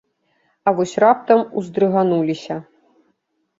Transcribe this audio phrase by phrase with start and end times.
[0.69, 2.61] А вось раптам уздрыгануліся.